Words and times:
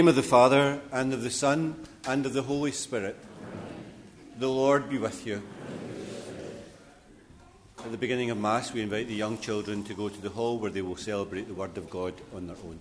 name 0.00 0.08
of 0.08 0.16
the 0.16 0.22
Father, 0.22 0.80
and 0.92 1.12
of 1.12 1.22
the 1.22 1.30
Son, 1.30 1.76
and 2.08 2.24
of 2.24 2.32
the 2.32 2.40
Holy 2.40 2.72
Spirit. 2.72 3.18
The 4.38 4.48
Lord 4.48 4.88
be 4.88 4.96
with 4.96 5.26
you. 5.26 5.42
At 7.84 7.90
the 7.90 7.98
beginning 7.98 8.30
of 8.30 8.38
Mass, 8.38 8.72
we 8.72 8.80
invite 8.80 9.08
the 9.08 9.14
young 9.14 9.36
children 9.36 9.84
to 9.84 9.92
go 9.92 10.08
to 10.08 10.20
the 10.22 10.30
hall 10.30 10.58
where 10.58 10.70
they 10.70 10.80
will 10.80 10.96
celebrate 10.96 11.48
the 11.48 11.52
Word 11.52 11.76
of 11.76 11.90
God 11.90 12.14
on 12.34 12.46
their 12.46 12.56
own. 12.64 12.78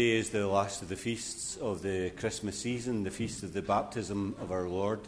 Today 0.00 0.16
is 0.16 0.30
the 0.30 0.46
last 0.46 0.80
of 0.80 0.88
the 0.88 0.96
feasts 0.96 1.58
of 1.58 1.82
the 1.82 2.08
Christmas 2.16 2.58
season, 2.58 3.04
the 3.04 3.10
feast 3.10 3.42
of 3.42 3.52
the 3.52 3.60
baptism 3.60 4.34
of 4.40 4.50
our 4.50 4.66
Lord. 4.66 5.00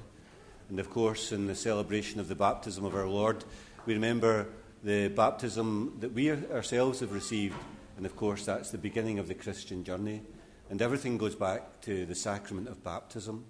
And 0.68 0.78
of 0.78 0.90
course, 0.90 1.32
in 1.32 1.46
the 1.46 1.54
celebration 1.54 2.20
of 2.20 2.28
the 2.28 2.34
baptism 2.34 2.84
of 2.84 2.94
our 2.94 3.08
Lord, 3.08 3.42
we 3.86 3.94
remember 3.94 4.48
the 4.84 5.08
baptism 5.08 5.96
that 6.00 6.12
we 6.12 6.30
ourselves 6.30 7.00
have 7.00 7.14
received. 7.14 7.56
And 7.96 8.04
of 8.04 8.16
course, 8.16 8.44
that's 8.44 8.70
the 8.70 8.76
beginning 8.76 9.18
of 9.18 9.28
the 9.28 9.34
Christian 9.34 9.82
journey. 9.82 10.20
And 10.68 10.82
everything 10.82 11.16
goes 11.16 11.36
back 11.36 11.80
to 11.82 12.04
the 12.04 12.14
sacrament 12.14 12.68
of 12.68 12.84
baptism. 12.84 13.46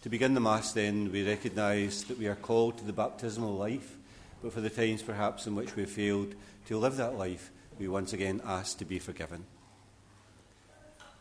To 0.00 0.08
begin 0.08 0.32
the 0.32 0.40
Mass, 0.40 0.72
then, 0.72 1.12
we 1.12 1.28
recognise 1.28 2.04
that 2.04 2.18
we 2.18 2.26
are 2.26 2.36
called 2.36 2.78
to 2.78 2.86
the 2.86 2.92
baptismal 2.94 3.54
life, 3.54 3.98
but 4.42 4.54
for 4.54 4.62
the 4.62 4.70
times 4.70 5.02
perhaps 5.02 5.46
in 5.46 5.56
which 5.56 5.76
we 5.76 5.82
have 5.82 5.92
failed 5.92 6.34
to 6.68 6.78
live 6.78 6.96
that 6.96 7.18
life, 7.18 7.50
we 7.78 7.86
once 7.86 8.14
again 8.14 8.40
ask 8.46 8.78
to 8.78 8.86
be 8.86 8.98
forgiven. 8.98 9.44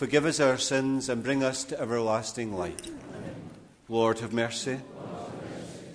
Forgive 0.00 0.24
us 0.24 0.40
our 0.40 0.56
sins 0.56 1.10
and 1.10 1.22
bring 1.22 1.44
us 1.44 1.62
to 1.64 1.78
everlasting 1.78 2.56
life. 2.56 2.80
Lord, 3.86 4.20
have 4.20 4.32
mercy. 4.32 4.80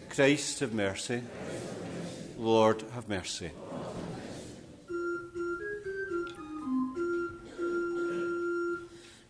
Christ, 0.09 0.59
have 0.59 0.75
mercy. 0.75 1.23
Lord, 2.37 2.83
have 2.93 3.09
mercy. 3.09 3.49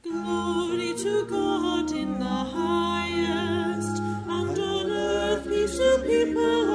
Glory 0.03 0.93
to 0.97 1.25
God 1.29 1.93
in 1.93 2.19
the 2.19 2.25
highest, 2.25 4.01
and 4.27 4.59
on 4.59 4.91
earth 4.91 5.47
peace 5.47 5.77
to 5.77 6.03
people 6.05 6.74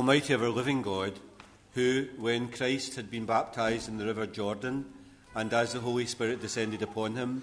Almighty 0.00 0.32
ever 0.32 0.48
living 0.48 0.80
God, 0.80 1.12
who, 1.74 2.06
when 2.16 2.48
Christ 2.48 2.96
had 2.96 3.10
been 3.10 3.26
baptized 3.26 3.86
in 3.86 3.98
the 3.98 4.06
river 4.06 4.24
Jordan, 4.26 4.86
and 5.34 5.52
as 5.52 5.74
the 5.74 5.80
Holy 5.80 6.06
Spirit 6.06 6.40
descended 6.40 6.80
upon 6.80 7.16
him, 7.16 7.42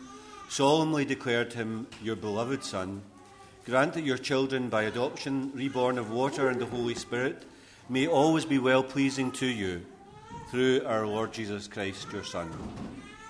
solemnly 0.50 1.06
declared 1.06 1.54
him 1.54 1.86
your 2.02 2.16
beloved 2.16 2.64
Son, 2.64 3.04
grant 3.64 3.94
that 3.94 4.04
your 4.04 4.18
children, 4.18 4.70
by 4.70 4.82
adoption, 4.82 5.52
reborn 5.54 6.00
of 6.00 6.10
water 6.10 6.50
and 6.50 6.60
the 6.60 6.66
Holy 6.66 6.96
Spirit, 6.96 7.44
may 7.90 8.08
always 8.08 8.44
be 8.44 8.58
well 8.58 8.82
pleasing 8.82 9.32
to 9.34 9.46
you, 9.46 9.86
through 10.50 10.84
our 10.84 11.06
Lord 11.06 11.34
Jesus 11.34 11.68
Christ, 11.68 12.12
your 12.12 12.24
Son, 12.24 12.52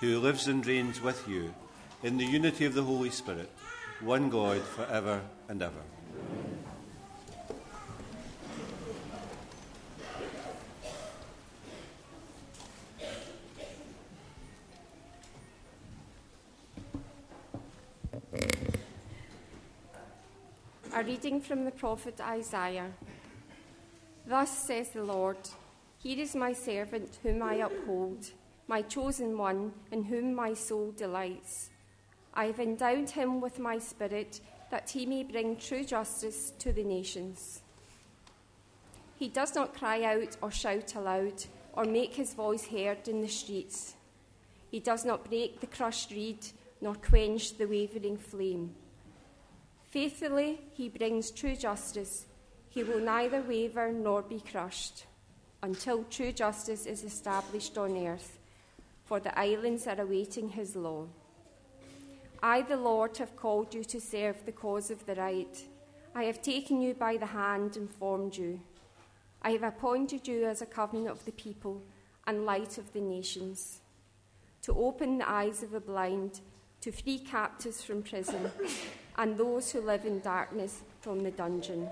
who 0.00 0.20
lives 0.20 0.48
and 0.48 0.66
reigns 0.66 1.02
with 1.02 1.28
you 1.28 1.52
in 2.02 2.16
the 2.16 2.24
unity 2.24 2.64
of 2.64 2.72
the 2.72 2.82
Holy 2.82 3.10
Spirit, 3.10 3.50
one 4.00 4.30
God, 4.30 4.62
for 4.62 4.86
ever 4.86 5.20
and 5.50 5.60
ever. 5.60 5.97
A 20.98 21.04
reading 21.04 21.40
from 21.40 21.64
the 21.64 21.70
prophet 21.70 22.20
Isaiah. 22.20 22.90
Thus 24.26 24.50
says 24.50 24.88
the 24.88 25.04
Lord 25.04 25.36
Here 26.02 26.18
is 26.18 26.34
my 26.34 26.52
servant 26.52 27.20
whom 27.22 27.40
I 27.40 27.54
uphold, 27.54 28.32
my 28.66 28.82
chosen 28.82 29.38
one, 29.38 29.74
in 29.92 30.02
whom 30.02 30.34
my 30.34 30.54
soul 30.54 30.90
delights. 30.90 31.70
I 32.34 32.46
have 32.46 32.58
endowed 32.58 33.10
him 33.10 33.40
with 33.40 33.60
my 33.60 33.78
spirit, 33.78 34.40
that 34.72 34.90
he 34.90 35.06
may 35.06 35.22
bring 35.22 35.54
true 35.54 35.84
justice 35.84 36.52
to 36.58 36.72
the 36.72 36.82
nations. 36.82 37.62
He 39.14 39.28
does 39.28 39.54
not 39.54 39.74
cry 39.74 40.02
out 40.02 40.36
or 40.42 40.50
shout 40.50 40.96
aloud, 40.96 41.44
or 41.74 41.84
make 41.84 42.14
his 42.14 42.34
voice 42.34 42.66
heard 42.66 43.06
in 43.06 43.20
the 43.20 43.28
streets. 43.28 43.94
He 44.68 44.80
does 44.80 45.04
not 45.04 45.28
break 45.28 45.60
the 45.60 45.68
crushed 45.68 46.10
reed, 46.10 46.44
nor 46.80 46.96
quench 46.96 47.56
the 47.56 47.66
wavering 47.66 48.18
flame. 48.18 48.74
Faithfully, 49.90 50.60
he 50.72 50.88
brings 50.88 51.30
true 51.30 51.56
justice. 51.56 52.26
He 52.68 52.82
will 52.82 53.00
neither 53.00 53.40
waver 53.40 53.90
nor 53.90 54.22
be 54.22 54.40
crushed 54.40 55.04
until 55.62 56.04
true 56.04 56.30
justice 56.30 56.86
is 56.86 57.02
established 57.02 57.76
on 57.78 57.96
earth, 58.06 58.38
for 59.04 59.18
the 59.18 59.36
islands 59.38 59.86
are 59.86 60.00
awaiting 60.00 60.50
his 60.50 60.76
law. 60.76 61.06
I, 62.42 62.62
the 62.62 62.76
Lord, 62.76 63.16
have 63.16 63.34
called 63.34 63.74
you 63.74 63.82
to 63.84 64.00
serve 64.00 64.44
the 64.44 64.52
cause 64.52 64.90
of 64.90 65.04
the 65.06 65.16
right. 65.16 65.64
I 66.14 66.24
have 66.24 66.42
taken 66.42 66.80
you 66.80 66.94
by 66.94 67.16
the 67.16 67.26
hand 67.26 67.76
and 67.76 67.90
formed 67.90 68.36
you. 68.36 68.60
I 69.42 69.52
have 69.52 69.62
appointed 69.62 70.28
you 70.28 70.44
as 70.44 70.62
a 70.62 70.66
covenant 70.66 71.10
of 71.10 71.24
the 71.24 71.32
people 71.32 71.82
and 72.26 72.44
light 72.44 72.78
of 72.78 72.92
the 72.92 73.00
nations, 73.00 73.80
to 74.62 74.74
open 74.74 75.18
the 75.18 75.28
eyes 75.28 75.62
of 75.62 75.70
the 75.70 75.80
blind, 75.80 76.40
to 76.82 76.92
free 76.92 77.18
captives 77.18 77.82
from 77.82 78.02
prison, 78.02 78.50
and 79.18 79.36
those 79.36 79.72
who 79.72 79.80
live 79.80 80.04
in 80.04 80.20
darkness 80.20 80.82
from 81.00 81.24
the 81.24 81.30
dungeon. 81.32 81.88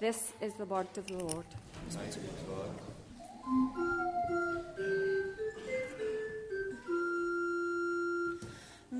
This 0.00 0.32
is 0.40 0.54
the 0.54 0.64
word 0.64 0.88
of 0.96 1.06
the 1.06 1.14
Lord. 1.14 1.44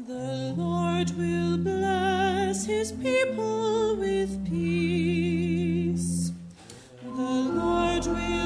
The 0.06 0.54
Lord 0.56 1.10
will 1.16 1.58
bless 1.58 2.66
his 2.66 2.92
people 2.92 3.96
with 3.96 4.46
peace. 4.46 6.32
The 7.02 7.10
Lord 7.10 8.04
will 8.06 8.37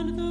on 0.00 0.16
the 0.16 0.29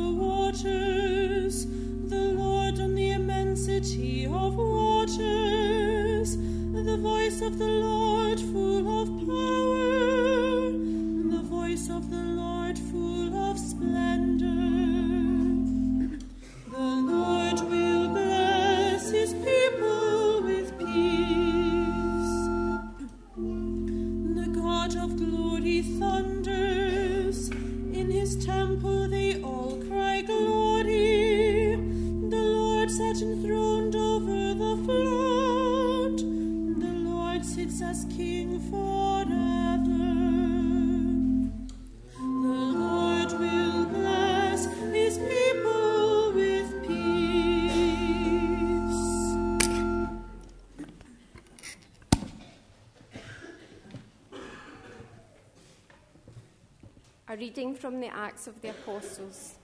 reading 57.50 57.74
from 57.74 58.00
the 58.00 58.16
Acts 58.16 58.46
of 58.46 58.62
the 58.62 58.70
Apostles. 58.70 59.56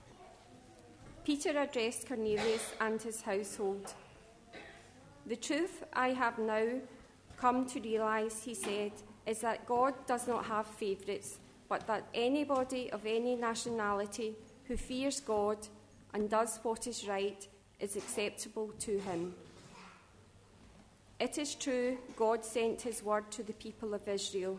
Peter 1.24 1.56
addressed 1.56 2.08
Cornelius 2.08 2.72
and 2.80 3.00
his 3.00 3.22
household. 3.22 3.94
The 5.24 5.36
truth 5.36 5.84
I 5.92 6.08
have 6.08 6.36
now 6.36 6.66
come 7.36 7.64
to 7.66 7.80
realize, 7.80 8.42
he 8.42 8.54
said, 8.54 8.90
is 9.24 9.40
that 9.42 9.66
God 9.66 9.94
does 10.08 10.26
not 10.26 10.46
have 10.46 10.66
favourites, 10.66 11.38
but 11.68 11.86
that 11.86 12.08
anybody 12.12 12.90
of 12.90 13.06
any 13.06 13.36
nationality 13.36 14.34
who 14.64 14.76
fears 14.76 15.20
God 15.20 15.58
and 16.12 16.28
does 16.28 16.58
what 16.64 16.88
is 16.88 17.06
right 17.06 17.46
is 17.78 17.94
acceptable 17.94 18.72
to 18.80 18.98
him. 18.98 19.32
It 21.20 21.38
is 21.38 21.54
true, 21.54 21.98
God 22.16 22.44
sent 22.44 22.82
his 22.82 23.04
word 23.04 23.30
to 23.30 23.44
the 23.44 23.52
people 23.52 23.94
of 23.94 24.08
Israel, 24.08 24.58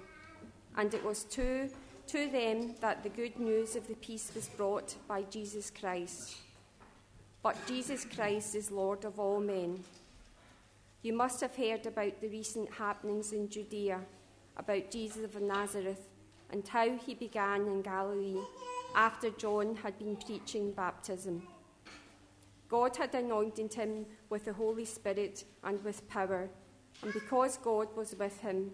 and 0.77 0.93
it 0.93 1.03
was 1.03 1.25
to, 1.25 1.69
to 2.07 2.29
them 2.29 2.73
that 2.79 3.03
the 3.03 3.09
good 3.09 3.37
news 3.37 3.75
of 3.75 3.87
the 3.87 3.95
peace 3.95 4.31
was 4.33 4.47
brought 4.47 4.95
by 5.07 5.23
Jesus 5.23 5.69
Christ. 5.69 6.37
But 7.43 7.57
Jesus 7.67 8.05
Christ 8.05 8.55
is 8.55 8.71
Lord 8.71 9.03
of 9.03 9.19
all 9.19 9.41
men. 9.41 9.83
You 11.01 11.13
must 11.13 11.41
have 11.41 11.55
heard 11.55 11.85
about 11.85 12.21
the 12.21 12.29
recent 12.29 12.73
happenings 12.73 13.33
in 13.33 13.49
Judea, 13.49 13.99
about 14.55 14.89
Jesus 14.89 15.23
of 15.23 15.41
Nazareth, 15.41 16.07
and 16.49 16.65
how 16.67 16.95
he 16.95 17.13
began 17.13 17.67
in 17.67 17.81
Galilee 17.81 18.39
after 18.95 19.29
John 19.31 19.75
had 19.75 19.99
been 19.99 20.15
preaching 20.15 20.71
baptism. 20.71 21.45
God 22.69 22.95
had 22.95 23.13
anointed 23.15 23.73
him 23.73 24.05
with 24.29 24.45
the 24.45 24.53
Holy 24.53 24.85
Spirit 24.85 25.43
and 25.63 25.83
with 25.83 26.07
power, 26.09 26.49
and 27.03 27.13
because 27.13 27.57
God 27.57 27.87
was 27.95 28.15
with 28.15 28.39
him, 28.39 28.71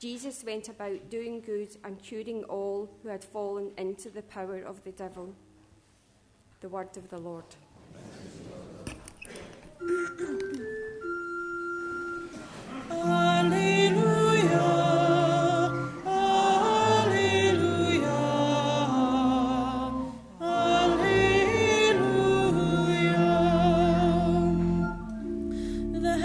Jesus 0.00 0.42
went 0.44 0.70
about 0.70 1.10
doing 1.10 1.42
good 1.42 1.76
and 1.84 2.02
curing 2.02 2.42
all 2.44 2.88
who 3.02 3.10
had 3.10 3.22
fallen 3.22 3.70
into 3.76 4.08
the 4.08 4.22
power 4.22 4.62
of 4.62 4.82
the 4.82 4.92
devil. 4.92 5.34
The 6.62 6.70
word 6.70 6.96
of 6.96 7.10
the 7.10 7.18
Lord. 7.18 7.44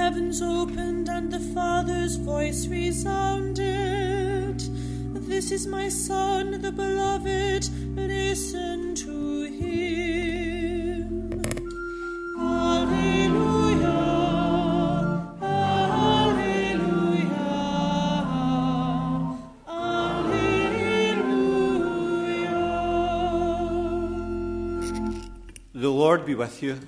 Heavens 0.06 0.40
opened 0.40 1.10
and 1.10 1.32
the 1.32 1.40
Father's 1.40 2.18
voice 2.18 2.68
resounded. 2.68 3.55
This 5.36 5.52
is 5.52 5.68
my 5.68 5.90
Son, 5.90 6.62
the 6.62 6.72
beloved, 6.72 7.70
listen 7.98 8.96
to 8.96 9.44
him. 9.44 11.30
Alleluia, 12.40 13.98
Alleluia, 15.42 16.56
Alleluia. 19.68 20.56
The 25.74 25.90
Lord 25.90 26.26
be 26.26 26.34
with 26.34 26.64
you. 26.64 26.80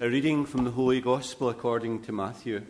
A 0.00 0.10
reading 0.10 0.44
from 0.44 0.64
the 0.64 0.70
Holy 0.70 1.00
Gospel 1.00 1.48
according 1.48 2.02
to 2.02 2.12
Matthew. 2.12 2.66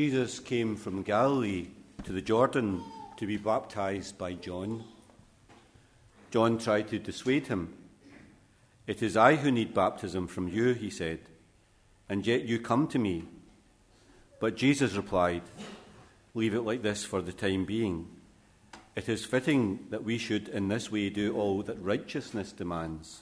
Jesus 0.00 0.40
came 0.40 0.76
from 0.76 1.02
Galilee 1.02 1.66
to 2.04 2.12
the 2.12 2.22
Jordan 2.22 2.82
to 3.18 3.26
be 3.26 3.36
baptized 3.36 4.16
by 4.16 4.32
John. 4.32 4.82
John 6.30 6.56
tried 6.56 6.88
to 6.88 6.98
dissuade 6.98 7.48
him. 7.48 7.74
It 8.86 9.02
is 9.02 9.14
I 9.14 9.36
who 9.36 9.50
need 9.50 9.74
baptism 9.74 10.26
from 10.26 10.48
you, 10.48 10.72
he 10.72 10.88
said, 10.88 11.18
and 12.08 12.26
yet 12.26 12.46
you 12.46 12.58
come 12.58 12.88
to 12.88 12.98
me. 12.98 13.24
But 14.40 14.56
Jesus 14.56 14.94
replied, 14.94 15.42
Leave 16.32 16.54
it 16.54 16.62
like 16.62 16.80
this 16.80 17.04
for 17.04 17.20
the 17.20 17.34
time 17.34 17.66
being. 17.66 18.08
It 18.96 19.06
is 19.06 19.26
fitting 19.26 19.80
that 19.90 20.02
we 20.02 20.16
should 20.16 20.48
in 20.48 20.68
this 20.68 20.90
way 20.90 21.10
do 21.10 21.36
all 21.36 21.62
that 21.64 21.82
righteousness 21.82 22.52
demands. 22.52 23.20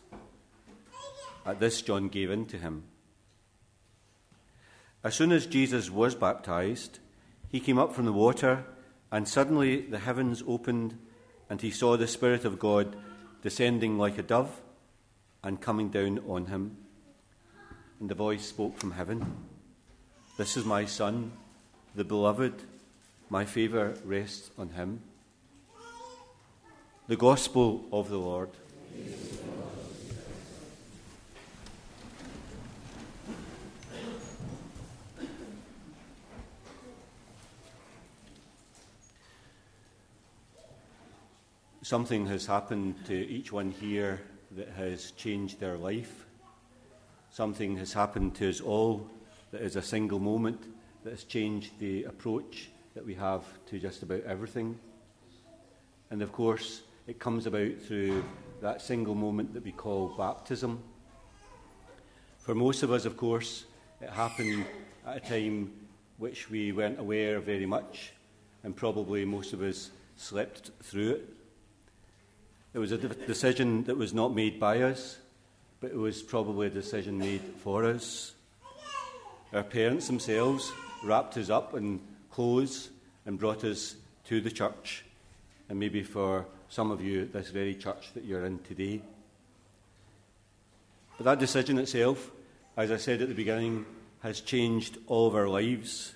At 1.44 1.58
this, 1.58 1.82
John 1.82 2.06
gave 2.06 2.30
in 2.30 2.46
to 2.46 2.56
him. 2.56 2.84
As 5.04 5.14
soon 5.14 5.30
as 5.30 5.46
Jesus 5.46 5.90
was 5.90 6.14
baptized, 6.14 6.98
he 7.48 7.60
came 7.60 7.78
up 7.78 7.94
from 7.94 8.04
the 8.04 8.12
water, 8.12 8.64
and 9.12 9.28
suddenly 9.28 9.80
the 9.80 10.00
heavens 10.00 10.42
opened, 10.46 10.98
and 11.48 11.60
he 11.60 11.70
saw 11.70 11.96
the 11.96 12.08
Spirit 12.08 12.44
of 12.44 12.58
God 12.58 12.96
descending 13.42 13.96
like 13.96 14.18
a 14.18 14.22
dove 14.22 14.60
and 15.42 15.60
coming 15.60 15.88
down 15.88 16.18
on 16.28 16.46
him. 16.46 16.76
And 18.00 18.08
the 18.08 18.14
voice 18.14 18.46
spoke 18.46 18.78
from 18.78 18.92
heaven 18.92 19.36
This 20.36 20.56
is 20.56 20.64
my 20.64 20.84
Son, 20.84 21.32
the 21.94 22.04
beloved. 22.04 22.54
My 23.30 23.44
favour 23.44 23.94
rests 24.04 24.50
on 24.58 24.70
him. 24.70 25.02
The 27.08 27.16
Gospel 27.16 27.86
of 27.92 28.08
the 28.08 28.18
Lord. 28.18 28.50
Something 41.88 42.26
has 42.26 42.44
happened 42.44 42.94
to 43.06 43.14
each 43.14 43.50
one 43.50 43.70
here 43.70 44.20
that 44.50 44.68
has 44.68 45.12
changed 45.12 45.58
their 45.58 45.78
life. 45.78 46.26
Something 47.30 47.78
has 47.78 47.94
happened 47.94 48.34
to 48.34 48.50
us 48.50 48.60
all 48.60 49.08
that 49.52 49.62
is 49.62 49.74
a 49.74 49.80
single 49.80 50.18
moment 50.18 50.66
that 51.02 51.12
has 51.12 51.24
changed 51.24 51.70
the 51.78 52.04
approach 52.04 52.68
that 52.94 53.06
we 53.06 53.14
have 53.14 53.42
to 53.64 53.78
just 53.78 54.02
about 54.02 54.22
everything. 54.24 54.78
And 56.10 56.20
of 56.20 56.30
course, 56.30 56.82
it 57.06 57.18
comes 57.18 57.46
about 57.46 57.80
through 57.80 58.22
that 58.60 58.82
single 58.82 59.14
moment 59.14 59.54
that 59.54 59.64
we 59.64 59.72
call 59.72 60.08
baptism. 60.08 60.82
For 62.36 62.54
most 62.54 62.82
of 62.82 62.92
us, 62.92 63.06
of 63.06 63.16
course, 63.16 63.64
it 64.02 64.10
happened 64.10 64.66
at 65.06 65.16
a 65.16 65.20
time 65.20 65.72
which 66.18 66.50
we 66.50 66.70
weren't 66.70 67.00
aware 67.00 67.40
very 67.40 67.64
much, 67.64 68.12
and 68.62 68.76
probably 68.76 69.24
most 69.24 69.54
of 69.54 69.62
us 69.62 69.90
slept 70.16 70.70
through 70.82 71.12
it. 71.12 71.37
It 72.78 72.80
was 72.80 72.92
a 72.92 72.98
decision 72.98 73.82
that 73.84 73.96
was 73.96 74.14
not 74.14 74.32
made 74.32 74.60
by 74.60 74.82
us, 74.82 75.18
but 75.80 75.90
it 75.90 75.96
was 75.96 76.22
probably 76.22 76.68
a 76.68 76.70
decision 76.70 77.18
made 77.18 77.40
for 77.58 77.84
us. 77.84 78.34
Our 79.52 79.64
parents 79.64 80.06
themselves 80.06 80.70
wrapped 81.02 81.36
us 81.38 81.50
up 81.50 81.74
in 81.74 81.98
clothes 82.30 82.90
and 83.26 83.36
brought 83.36 83.64
us 83.64 83.96
to 84.26 84.40
the 84.40 84.52
church, 84.52 85.04
and 85.68 85.76
maybe 85.76 86.04
for 86.04 86.46
some 86.68 86.92
of 86.92 87.02
you, 87.02 87.24
this 87.24 87.50
very 87.50 87.74
church 87.74 88.14
that 88.14 88.24
you're 88.24 88.44
in 88.44 88.60
today. 88.60 89.02
But 91.16 91.24
that 91.24 91.40
decision 91.40 91.78
itself, 91.78 92.30
as 92.76 92.92
I 92.92 92.96
said 92.96 93.20
at 93.22 93.28
the 93.28 93.34
beginning, 93.34 93.86
has 94.20 94.40
changed 94.40 94.98
all 95.08 95.26
of 95.26 95.34
our 95.34 95.48
lives, 95.48 96.14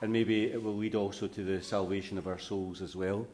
and 0.00 0.12
maybe 0.12 0.44
it 0.44 0.62
will 0.62 0.76
lead 0.76 0.94
also 0.94 1.26
to 1.26 1.42
the 1.42 1.60
salvation 1.60 2.16
of 2.16 2.28
our 2.28 2.38
souls 2.38 2.80
as 2.80 2.94
well. 2.94 3.26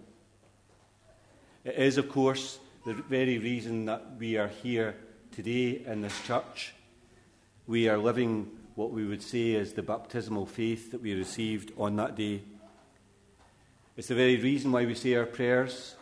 It 1.67 1.75
is, 1.79 1.99
of 1.99 2.09
course, 2.09 2.61
the 2.85 2.95
very 2.95 3.39
reason 3.39 3.87
that 3.87 4.19
we 4.21 4.37
are 4.37 4.47
here 4.47 4.95
today 5.33 5.83
in 5.85 6.01
this 6.01 6.17
church. 6.23 6.73
We 7.67 7.89
are 7.89 7.99
living 7.99 8.49
what 8.77 8.93
we 8.93 9.05
would 9.05 9.21
say 9.21 9.51
is 9.51 9.73
the 9.73 9.83
baptismal 9.83 10.47
faith 10.47 10.93
that 10.93 11.03
we 11.03 11.15
received 11.15 11.73
on 11.77 11.97
that 11.97 12.15
day. 12.15 12.43
It's 13.97 14.07
the 14.07 14.15
very 14.15 14.37
reason 14.37 14.71
why 14.71 14.87
we 14.87 14.95
say 14.95 15.17
our 15.17 15.27
prayers. 15.27 15.97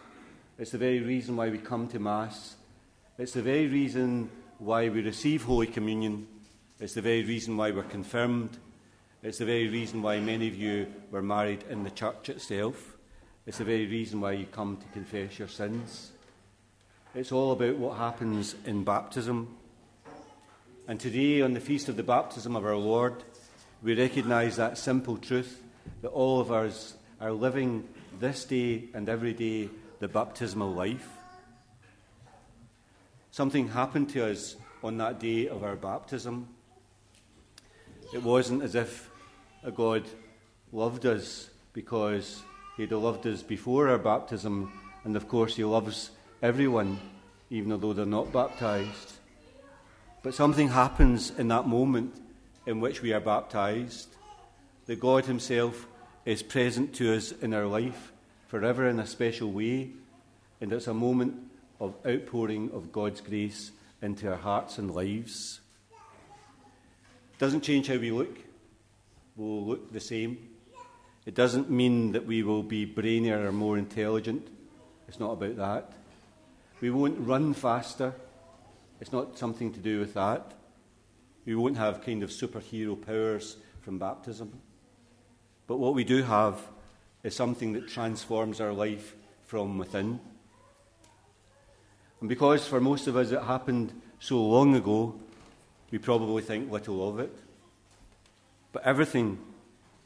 It's 0.58 0.72
the 0.72 0.76
very 0.76 1.00
reason 1.00 1.34
why 1.34 1.48
we 1.48 1.56
come 1.56 1.88
to 1.88 1.98
Mass. 1.98 2.56
It's 3.16 3.32
the 3.32 3.40
very 3.40 3.66
reason 3.66 4.28
why 4.58 4.90
we 4.90 5.00
receive 5.00 5.44
Holy 5.44 5.66
Communion. 5.66 6.26
It's 6.78 6.92
the 6.92 7.00
very 7.00 7.24
reason 7.24 7.56
why 7.56 7.70
we're 7.70 7.84
confirmed. 7.84 8.58
It's 9.22 9.38
the 9.38 9.46
very 9.46 9.68
reason 9.68 10.02
why 10.02 10.20
many 10.20 10.46
of 10.46 10.56
you 10.56 10.92
were 11.10 11.22
married 11.22 11.64
in 11.70 11.84
the 11.84 11.90
church 11.90 12.28
itself. 12.28 12.98
It's 13.46 13.58
the 13.58 13.64
very 13.64 13.86
reason 13.86 14.22
why 14.22 14.32
you 14.32 14.46
come 14.46 14.78
to 14.78 14.86
confess 14.94 15.38
your 15.38 15.48
sins. 15.48 16.12
It's 17.14 17.30
all 17.30 17.52
about 17.52 17.76
what 17.76 17.98
happens 17.98 18.54
in 18.64 18.84
baptism. 18.84 19.54
And 20.88 20.98
today, 20.98 21.42
on 21.42 21.52
the 21.52 21.60
feast 21.60 21.90
of 21.90 21.96
the 21.96 22.02
baptism 22.02 22.56
of 22.56 22.64
our 22.64 22.76
Lord, 22.76 23.22
we 23.82 24.00
recognize 24.00 24.56
that 24.56 24.78
simple 24.78 25.18
truth 25.18 25.62
that 26.00 26.08
all 26.08 26.40
of 26.40 26.50
us 26.50 26.94
are 27.20 27.32
living 27.32 27.86
this 28.18 28.46
day 28.46 28.84
and 28.94 29.10
every 29.10 29.34
day 29.34 29.68
the 30.00 30.08
baptismal 30.08 30.72
life. 30.72 31.08
Something 33.30 33.68
happened 33.68 34.08
to 34.10 34.30
us 34.30 34.56
on 34.82 34.96
that 34.98 35.20
day 35.20 35.48
of 35.48 35.64
our 35.64 35.76
baptism. 35.76 36.48
It 38.14 38.22
wasn't 38.22 38.62
as 38.62 38.74
if 38.74 39.10
a 39.62 39.70
God 39.70 40.04
loved 40.72 41.04
us 41.04 41.50
because 41.74 42.42
He'd 42.76 42.90
loved 42.90 43.26
us 43.26 43.42
before 43.42 43.88
our 43.88 43.98
baptism, 43.98 44.72
and 45.04 45.14
of 45.16 45.28
course, 45.28 45.54
He 45.54 45.64
loves 45.64 46.10
everyone, 46.42 46.98
even 47.48 47.78
though 47.80 47.92
they're 47.92 48.04
not 48.04 48.32
baptized. 48.32 49.12
But 50.22 50.34
something 50.34 50.68
happens 50.68 51.30
in 51.38 51.48
that 51.48 51.68
moment 51.68 52.14
in 52.66 52.80
which 52.80 53.00
we 53.00 53.12
are 53.12 53.20
baptized. 53.20 54.08
That 54.86 54.98
God 54.98 55.26
Himself 55.26 55.86
is 56.24 56.42
present 56.42 56.94
to 56.94 57.14
us 57.14 57.30
in 57.30 57.54
our 57.54 57.66
life 57.66 58.12
forever 58.48 58.88
in 58.88 58.98
a 58.98 59.06
special 59.06 59.52
way, 59.52 59.90
and 60.60 60.72
it's 60.72 60.86
a 60.86 60.94
moment 60.94 61.34
of 61.80 61.94
outpouring 62.06 62.70
of 62.72 62.90
God's 62.90 63.20
grace 63.20 63.70
into 64.02 64.28
our 64.30 64.36
hearts 64.36 64.78
and 64.78 64.94
lives. 64.94 65.60
Doesn't 67.38 67.62
change 67.62 67.86
how 67.86 67.96
we 67.96 68.10
look, 68.10 68.36
we'll 69.36 69.64
look 69.64 69.92
the 69.92 70.00
same. 70.00 70.53
It 71.26 71.34
doesn't 71.34 71.70
mean 71.70 72.12
that 72.12 72.26
we 72.26 72.42
will 72.42 72.62
be 72.62 72.86
brainier 72.86 73.46
or 73.46 73.52
more 73.52 73.78
intelligent. 73.78 74.46
It's 75.08 75.20
not 75.20 75.32
about 75.32 75.56
that. 75.56 75.92
We 76.80 76.90
won't 76.90 77.26
run 77.26 77.54
faster. 77.54 78.14
It's 79.00 79.12
not 79.12 79.38
something 79.38 79.72
to 79.72 79.80
do 79.80 80.00
with 80.00 80.14
that. 80.14 80.52
We 81.46 81.54
won't 81.54 81.78
have 81.78 82.04
kind 82.04 82.22
of 82.22 82.30
superhero 82.30 83.00
powers 83.00 83.56
from 83.80 83.98
baptism. 83.98 84.60
But 85.66 85.78
what 85.78 85.94
we 85.94 86.04
do 86.04 86.22
have 86.22 86.60
is 87.22 87.34
something 87.34 87.72
that 87.72 87.88
transforms 87.88 88.60
our 88.60 88.72
life 88.72 89.14
from 89.44 89.78
within. 89.78 90.20
And 92.20 92.28
because 92.28 92.66
for 92.66 92.80
most 92.80 93.06
of 93.06 93.16
us 93.16 93.30
it 93.30 93.42
happened 93.42 94.00
so 94.20 94.42
long 94.42 94.74
ago, 94.74 95.14
we 95.90 95.98
probably 95.98 96.42
think 96.42 96.70
little 96.70 97.08
of 97.08 97.18
it. 97.18 97.34
But 98.72 98.84
everything, 98.84 99.38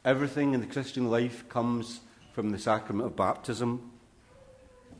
everything 0.05 0.53
in 0.53 0.61
the 0.61 0.67
Christian 0.67 1.09
life 1.09 1.47
comes 1.49 2.01
from 2.33 2.51
the 2.51 2.59
sacrament 2.59 3.07
of 3.07 3.15
baptism. 3.15 3.91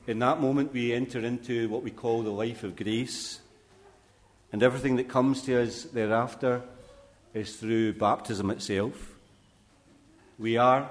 In 0.07 0.19
that 0.19 0.41
moment, 0.41 0.73
we 0.73 0.93
enter 0.93 1.19
into 1.19 1.69
what 1.69 1.83
we 1.83 1.91
call 1.91 2.21
the 2.21 2.31
life 2.31 2.63
of 2.63 2.75
grace. 2.75 3.39
And 4.51 4.63
everything 4.63 4.95
that 4.97 5.07
comes 5.07 5.43
to 5.43 5.61
us 5.61 5.83
thereafter 5.83 6.61
is 7.33 7.55
through 7.55 7.93
baptism 7.93 8.49
itself. 8.49 9.15
We 10.37 10.57
are 10.57 10.89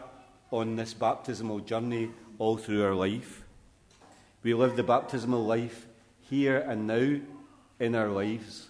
on 0.51 0.77
this 0.77 0.95
baptismal 0.95 1.61
journey 1.61 2.11
all 2.39 2.57
through 2.57 2.85
our 2.85 2.95
life. 2.95 3.43
We 4.43 4.55
live 4.55 4.77
the 4.77 4.85
baptismal 4.85 5.45
life 5.45 5.87
here 6.31 6.59
and 6.59 6.87
now 6.87 7.21
in 7.81 7.95
our 7.95 8.09
lives. 8.09 8.69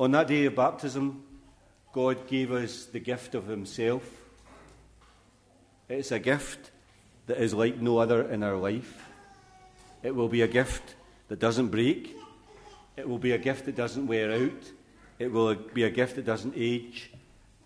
On 0.00 0.10
that 0.12 0.28
day 0.28 0.46
of 0.46 0.54
baptism, 0.54 1.22
God 1.92 2.28
gave 2.28 2.52
us 2.52 2.86
the 2.86 3.00
gift 3.00 3.34
of 3.34 3.46
Himself. 3.46 4.02
It's 5.88 6.12
a 6.12 6.18
gift 6.18 6.70
that 7.26 7.38
is 7.38 7.54
like 7.54 7.78
no 7.80 7.98
other 7.98 8.22
in 8.30 8.42
our 8.42 8.56
life. 8.56 9.06
It 10.02 10.14
will 10.14 10.28
be 10.28 10.42
a 10.42 10.48
gift 10.48 10.94
that 11.28 11.38
doesn't 11.38 11.68
break. 11.68 12.14
It 12.96 13.08
will 13.08 13.18
be 13.18 13.32
a 13.32 13.38
gift 13.38 13.66
that 13.66 13.76
doesn't 13.76 14.06
wear 14.06 14.32
out. 14.32 14.72
It 15.18 15.32
will 15.32 15.54
be 15.54 15.84
a 15.84 15.90
gift 15.90 16.16
that 16.16 16.26
doesn't 16.26 16.54
age. 16.56 17.10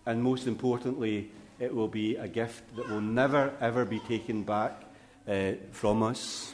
And 0.05 0.23
most 0.23 0.47
importantly, 0.47 1.31
it 1.59 1.73
will 1.73 1.87
be 1.87 2.15
a 2.15 2.27
gift 2.27 2.63
that 2.75 2.89
will 2.89 3.01
never, 3.01 3.53
ever 3.59 3.85
be 3.85 3.99
taken 3.99 4.43
back 4.43 4.83
uh, 5.27 5.53
from 5.71 6.03
us. 6.03 6.53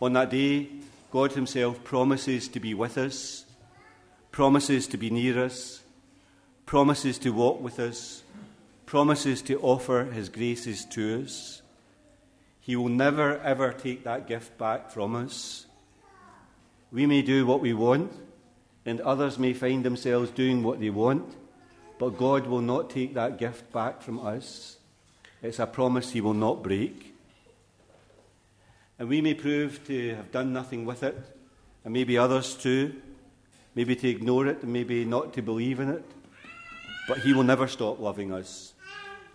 On 0.00 0.12
that 0.12 0.30
day, 0.30 0.68
God 1.10 1.32
Himself 1.32 1.82
promises 1.82 2.48
to 2.48 2.60
be 2.60 2.74
with 2.74 2.96
us, 2.96 3.44
promises 4.30 4.86
to 4.88 4.96
be 4.96 5.10
near 5.10 5.44
us, 5.44 5.79
promises 6.70 7.18
to 7.18 7.30
walk 7.30 7.60
with 7.60 7.80
us, 7.80 8.22
promises 8.86 9.42
to 9.42 9.58
offer 9.58 10.04
His 10.04 10.28
graces 10.28 10.84
to 10.84 11.20
us. 11.20 11.62
He 12.60 12.76
will 12.76 12.88
never, 12.88 13.40
ever 13.40 13.72
take 13.72 14.04
that 14.04 14.28
gift 14.28 14.56
back 14.56 14.92
from 14.92 15.16
us. 15.16 15.66
We 16.92 17.06
may 17.06 17.22
do 17.22 17.44
what 17.44 17.60
we 17.60 17.72
want, 17.72 18.12
and 18.86 19.00
others 19.00 19.36
may 19.36 19.52
find 19.52 19.84
themselves 19.84 20.30
doing 20.30 20.62
what 20.62 20.78
they 20.78 20.90
want, 20.90 21.34
but 21.98 22.16
God 22.16 22.46
will 22.46 22.60
not 22.60 22.88
take 22.88 23.14
that 23.14 23.36
gift 23.36 23.72
back 23.72 24.00
from 24.00 24.24
us. 24.24 24.76
It's 25.42 25.58
a 25.58 25.66
promise 25.66 26.12
He 26.12 26.20
will 26.20 26.34
not 26.34 26.62
break. 26.62 27.16
And 28.96 29.08
we 29.08 29.20
may 29.20 29.34
prove 29.34 29.84
to 29.88 30.14
have 30.14 30.30
done 30.30 30.52
nothing 30.52 30.84
with 30.84 31.02
it, 31.02 31.18
and 31.84 31.92
maybe 31.92 32.16
others 32.16 32.54
too, 32.54 32.94
maybe 33.74 33.96
to 33.96 34.08
ignore 34.08 34.46
it, 34.46 34.62
and 34.62 34.72
maybe 34.72 35.04
not 35.04 35.32
to 35.32 35.42
believe 35.42 35.80
in 35.80 35.88
it. 35.88 36.04
But 37.10 37.22
He 37.22 37.32
will 37.32 37.42
never 37.42 37.66
stop 37.66 37.98
loving 37.98 38.32
us. 38.32 38.72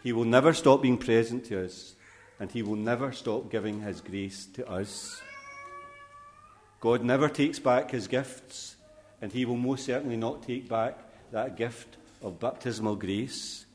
He 0.02 0.14
will 0.14 0.24
never 0.24 0.54
stop 0.54 0.82
being 0.82 0.98
present 0.98 1.44
to 1.48 1.66
us, 1.66 1.96
and 2.40 2.50
He 2.50 2.62
will 2.62 2.78
never 2.78 3.12
stop 3.12 3.52
giving 3.52 3.82
His 3.82 4.00
grace 4.00 4.46
to 4.54 4.66
us. 4.66 5.22
God 6.80 7.04
never 7.04 7.28
takes 7.28 7.60
back 7.60 7.92
His 7.92 8.08
gifts, 8.08 8.78
and 9.22 9.30
He 9.30 9.44
will 9.44 9.58
most 9.58 9.86
certainly 9.86 10.16
not 10.16 10.42
take 10.42 10.70
back 10.70 10.98
that 11.34 11.58
gift 11.58 11.98
of 12.22 12.40
baptismal 12.40 12.96
grace. 12.96 13.66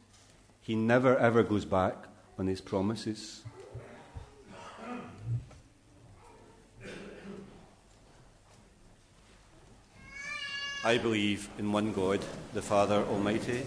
He 0.62 0.75
never 0.75 1.19
ever 1.19 1.42
goes 1.42 1.66
back 1.66 1.97
on 2.38 2.47
His 2.47 2.62
promises. 2.62 3.42
I 10.83 10.96
believe 10.96 11.51
in 11.59 11.70
one 11.70 11.92
God, 11.92 12.25
the 12.55 12.62
Father 12.62 13.05
Almighty, 13.05 13.66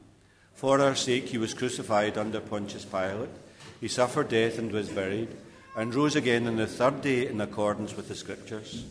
For 0.55 0.79
our 0.79 0.95
sake 0.95 1.29
he 1.29 1.37
was 1.37 1.53
crucified 1.53 2.17
under 2.17 2.39
Pontius 2.39 2.85
Pilate. 2.85 3.29
He 3.79 3.87
suffered 3.87 4.29
death 4.29 4.59
and 4.59 4.71
was 4.71 4.89
buried, 4.89 5.29
and 5.75 5.95
rose 5.95 6.15
again 6.15 6.47
on 6.47 6.57
the 6.57 6.67
third 6.67 7.01
day 7.01 7.27
in 7.27 7.41
accordance 7.41 7.95
with 7.95 8.07
the 8.07 8.15
Scriptures. 8.15 8.85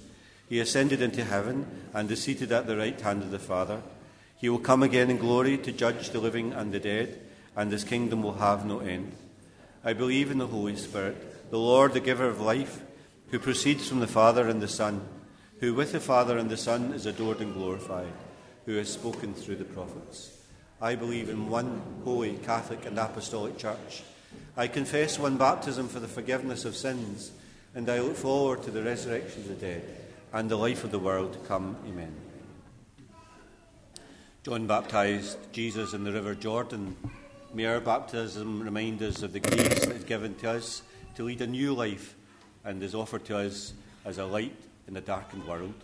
He 0.48 0.58
ascended 0.58 1.00
into 1.00 1.22
heaven 1.22 1.66
and 1.94 2.10
is 2.10 2.22
seated 2.22 2.50
at 2.50 2.66
the 2.66 2.76
right 2.76 3.00
hand 3.00 3.22
of 3.22 3.30
the 3.30 3.38
Father. 3.38 3.82
He 4.36 4.48
will 4.48 4.58
come 4.58 4.82
again 4.82 5.10
in 5.10 5.18
glory 5.18 5.58
to 5.58 5.70
judge 5.70 6.10
the 6.10 6.18
living 6.18 6.52
and 6.52 6.72
the 6.72 6.80
dead, 6.80 7.20
and 7.54 7.70
his 7.70 7.84
kingdom 7.84 8.22
will 8.22 8.34
have 8.34 8.64
no 8.64 8.80
end. 8.80 9.12
I 9.84 9.92
believe 9.92 10.30
in 10.30 10.38
the 10.38 10.48
Holy 10.48 10.76
Spirit, 10.76 11.50
the 11.50 11.58
Lord, 11.58 11.92
the 11.92 12.00
giver 12.00 12.26
of 12.26 12.40
life, 12.40 12.82
who 13.28 13.38
proceeds 13.38 13.88
from 13.88 14.00
the 14.00 14.06
Father 14.06 14.48
and 14.48 14.60
the 14.60 14.68
Son, 14.68 15.06
who 15.60 15.74
with 15.74 15.92
the 15.92 16.00
Father 16.00 16.36
and 16.36 16.50
the 16.50 16.56
Son 16.56 16.92
is 16.94 17.06
adored 17.06 17.40
and 17.40 17.54
glorified, 17.54 18.12
who 18.66 18.76
has 18.76 18.88
spoken 18.88 19.34
through 19.34 19.56
the 19.56 19.64
prophets. 19.64 20.39
I 20.82 20.94
believe 20.94 21.28
in 21.28 21.50
one 21.50 21.82
holy, 22.04 22.38
Catholic, 22.38 22.86
and 22.86 22.98
Apostolic 22.98 23.58
Church. 23.58 24.02
I 24.56 24.66
confess 24.66 25.18
one 25.18 25.36
baptism 25.36 25.88
for 25.88 26.00
the 26.00 26.08
forgiveness 26.08 26.64
of 26.64 26.74
sins, 26.74 27.32
and 27.74 27.88
I 27.90 28.00
look 28.00 28.16
forward 28.16 28.62
to 28.62 28.70
the 28.70 28.82
resurrection 28.82 29.42
of 29.42 29.48
the 29.48 29.54
dead 29.54 29.82
and 30.32 30.50
the 30.50 30.56
life 30.56 30.82
of 30.82 30.90
the 30.90 30.98
world 30.98 31.34
to 31.34 31.38
come. 31.40 31.76
Amen. 31.86 32.14
John 34.42 34.66
baptized 34.66 35.36
Jesus 35.52 35.92
in 35.92 36.04
the 36.04 36.12
River 36.12 36.34
Jordan. 36.34 36.96
May 37.52 37.66
our 37.66 37.80
baptism 37.80 38.62
remind 38.62 39.02
us 39.02 39.22
of 39.22 39.34
the 39.34 39.40
grace 39.40 39.84
that 39.84 39.96
is 39.96 40.04
given 40.04 40.34
to 40.36 40.50
us 40.50 40.82
to 41.16 41.24
lead 41.24 41.42
a 41.42 41.46
new 41.46 41.74
life 41.74 42.14
and 42.64 42.82
is 42.82 42.94
offered 42.94 43.26
to 43.26 43.36
us 43.36 43.74
as 44.06 44.16
a 44.16 44.24
light 44.24 44.56
in 44.88 44.96
a 44.96 45.00
darkened 45.02 45.46
world. 45.46 45.74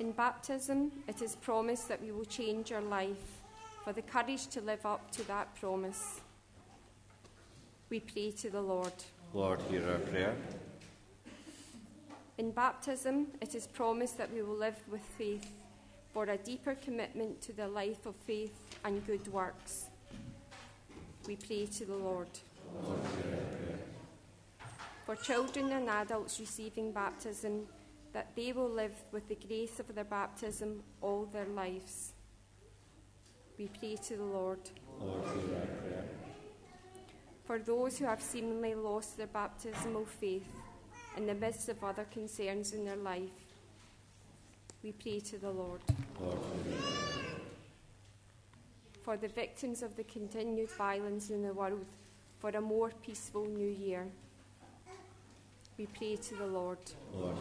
In 0.00 0.12
baptism, 0.12 0.90
it 1.06 1.20
is 1.20 1.36
promised 1.36 1.86
that 1.88 2.00
we 2.00 2.10
will 2.10 2.24
change 2.24 2.72
our 2.72 2.80
life 2.80 3.42
for 3.84 3.92
the 3.92 4.00
courage 4.00 4.46
to 4.46 4.62
live 4.62 4.86
up 4.86 5.10
to 5.10 5.28
that 5.28 5.54
promise. 5.60 6.22
We 7.90 8.00
pray 8.00 8.30
to 8.30 8.48
the 8.48 8.62
Lord. 8.62 8.94
Lord, 9.34 9.60
hear 9.68 9.86
our 9.86 9.98
prayer. 9.98 10.34
In 12.38 12.50
baptism, 12.50 13.26
it 13.42 13.54
is 13.54 13.66
promised 13.66 14.16
that 14.16 14.32
we 14.32 14.40
will 14.40 14.56
live 14.56 14.78
with 14.90 15.02
faith 15.18 15.52
for 16.14 16.24
a 16.24 16.38
deeper 16.38 16.76
commitment 16.76 17.42
to 17.42 17.52
the 17.52 17.68
life 17.68 18.06
of 18.06 18.14
faith 18.26 18.58
and 18.86 19.06
good 19.06 19.30
works. 19.30 19.90
We 21.26 21.36
pray 21.36 21.66
to 21.66 21.84
the 21.84 21.96
Lord. 21.96 22.30
Lord, 22.82 23.00
hear 23.22 23.34
our 23.34 23.40
prayer. 23.54 23.78
For 25.04 25.16
children 25.16 25.72
and 25.72 25.90
adults 25.90 26.40
receiving 26.40 26.90
baptism, 26.90 27.66
that 28.12 28.34
they 28.34 28.52
will 28.52 28.68
live 28.68 28.94
with 29.12 29.28
the 29.28 29.36
grace 29.36 29.78
of 29.78 29.94
their 29.94 30.04
baptism 30.04 30.82
all 31.00 31.26
their 31.26 31.46
lives. 31.46 32.12
We 33.58 33.68
pray 33.78 33.96
to 33.96 34.16
the 34.16 34.24
Lord. 34.24 34.58
Lord, 35.00 35.22
hear 35.24 35.56
our 35.56 35.66
prayer. 35.66 36.04
For 37.44 37.58
those 37.58 37.98
who 37.98 38.04
have 38.06 38.22
seemingly 38.22 38.74
lost 38.74 39.16
their 39.16 39.26
baptismal 39.26 40.06
faith 40.06 40.46
in 41.16 41.26
the 41.26 41.34
midst 41.34 41.68
of 41.68 41.82
other 41.82 42.04
concerns 42.04 42.72
in 42.72 42.84
their 42.84 42.96
life, 42.96 43.30
we 44.82 44.92
pray 44.92 45.20
to 45.20 45.38
the 45.38 45.50
Lord. 45.50 45.80
Lord, 46.20 46.38
hear 46.64 46.76
our 46.76 46.82
prayer. 47.02 47.40
For 49.02 49.16
the 49.16 49.28
victims 49.28 49.82
of 49.82 49.96
the 49.96 50.04
continued 50.04 50.70
violence 50.70 51.30
in 51.30 51.42
the 51.42 51.52
world, 51.52 51.84
for 52.38 52.50
a 52.50 52.60
more 52.60 52.90
peaceful 53.02 53.44
new 53.44 53.68
year, 53.68 54.06
we 55.80 55.86
pray 55.86 56.14
to 56.14 56.34
the 56.34 56.46
Lord. 56.46 56.76
Lord. 57.14 57.36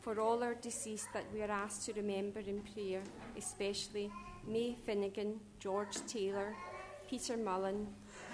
For 0.00 0.18
all 0.18 0.42
our 0.42 0.54
deceased 0.54 1.08
that 1.12 1.24
we 1.34 1.42
are 1.42 1.50
asked 1.50 1.84
to 1.84 1.92
remember 1.92 2.40
in 2.40 2.62
prayer, 2.72 3.02
especially 3.36 4.10
May 4.46 4.74
Finnegan, 4.86 5.38
George 5.60 5.98
Taylor, 6.06 6.56
Peter 7.10 7.36
Mullen, 7.36 7.86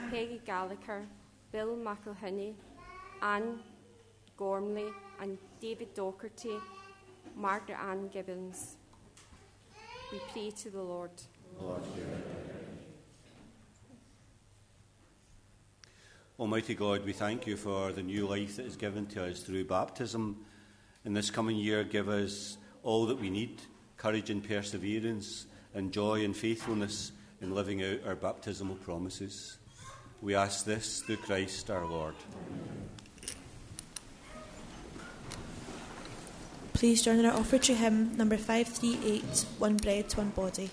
Peggy 0.09 0.41
Gallagher, 0.47 1.05
Bill 1.51 1.77
McElhinney, 1.77 2.55
Anne 3.21 3.59
Gormley, 4.37 4.93
and 5.21 5.37
David 5.61 5.97
Docherty, 5.97 6.61
Margaret 7.37 7.79
Ann 7.85 8.07
Gibbons. 8.07 8.77
We 10.13 10.21
pray 10.33 10.53
to 10.63 10.71
the 10.71 10.83
Lord. 10.83 11.11
Lord, 11.61 11.83
hear 11.97 12.05
our 12.05 12.21
prayer. 12.21 12.55
Almighty 16.37 16.75
God, 16.75 17.05
we 17.05 17.13
thank 17.13 17.47
you 17.47 17.57
for 17.57 17.93
the 17.93 18.03
new 18.03 18.27
life 18.27 18.57
that 18.57 18.67
is 18.67 18.75
given 18.75 19.07
to 19.07 19.25
us 19.25 19.39
through 19.41 19.67
baptism. 19.67 20.45
In 21.05 21.15
this 21.15 21.31
coming 21.31 21.57
year, 21.57 21.85
give 21.85 22.09
us 22.09 22.59
all 22.83 23.07
that 23.07 23.21
we 23.21 23.31
need 23.31 23.61
courage 23.97 24.31
and 24.31 24.47
perseverance, 24.47 25.47
and 25.75 25.93
joy 25.93 26.25
and 26.25 26.37
faithfulness 26.37 27.13
in 27.41 27.55
living 27.55 27.85
out 27.85 28.01
our 28.05 28.17
baptismal 28.17 28.75
promises. 28.77 29.59
We 30.21 30.35
ask 30.35 30.65
this 30.65 31.03
through 31.03 31.19
Christ 31.19 31.71
our 31.71 31.87
Lord. 31.87 32.15
Please 36.73 37.03
join 37.03 37.21
in 37.21 37.27
our 37.27 37.39
offertory 37.39 37.77
hymn 37.77 38.17
number 38.17 38.37
538, 38.37 39.47
One 39.59 39.77
Bread, 39.77 40.13
One 40.15 40.31
Body. 40.31 40.71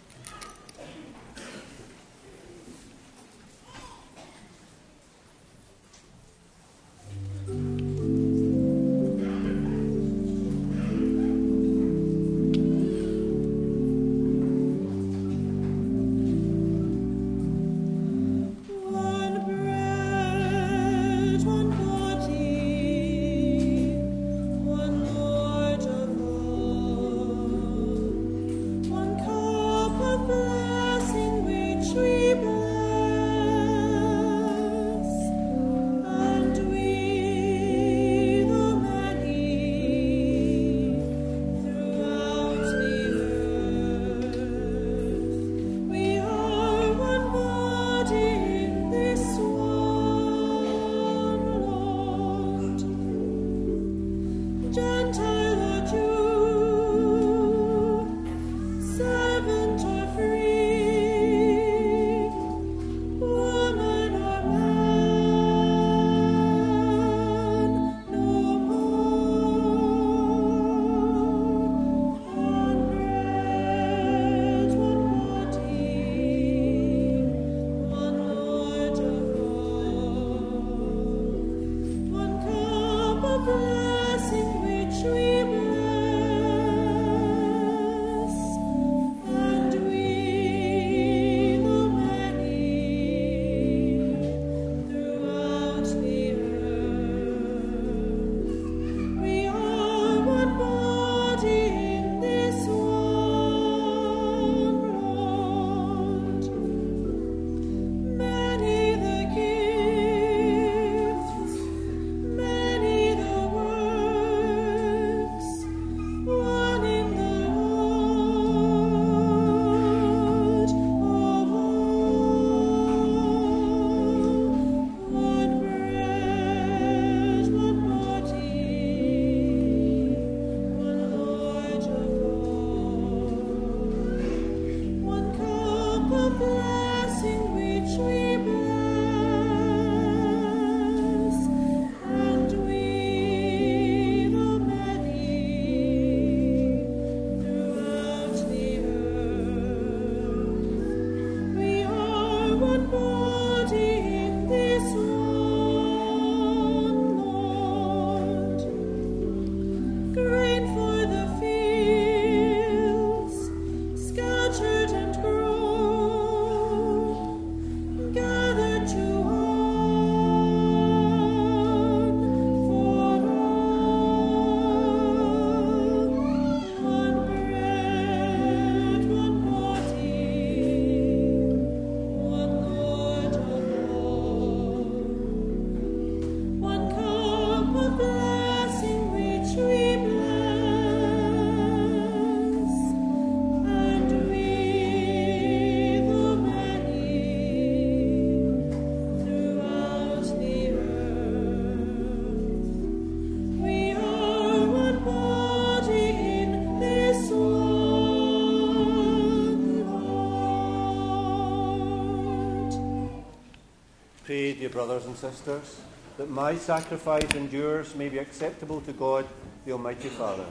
Brothers 214.71 215.05
and 215.05 215.17
sisters, 215.17 215.81
that 216.17 216.29
my 216.29 216.55
sacrifice 216.55 217.29
and 217.35 217.51
yours 217.51 217.93
may 217.95 218.09
be 218.09 218.17
acceptable 218.17 218.81
to 218.81 218.93
God, 218.93 219.27
the 219.65 219.73
Almighty 219.73 220.09
Father. 220.09 220.45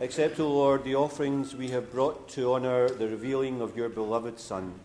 Accept, 0.00 0.38
O 0.38 0.48
Lord, 0.48 0.84
the 0.84 0.94
offerings 0.94 1.56
we 1.56 1.68
have 1.70 1.90
brought 1.90 2.28
to 2.30 2.54
honour 2.54 2.88
the 2.88 3.08
revealing 3.08 3.60
of 3.60 3.76
your 3.76 3.88
beloved 3.88 4.38
Son, 4.38 4.78